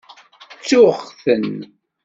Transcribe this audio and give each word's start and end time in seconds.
Ttuɣ-ten. 0.59 1.53